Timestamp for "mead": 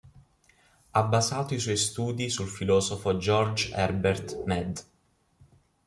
4.45-4.83